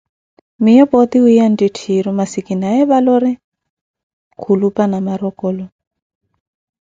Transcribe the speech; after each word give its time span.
Miiyo 0.63 0.83
pooti 0.91 1.17
wiiya 1.25 1.45
nttitthiru 1.51 2.11
masu 2.17 2.39
kinawe 2.47 2.81
valori- 2.91 3.39
khulupa 4.41 4.83
Namorokolo. 4.87 5.65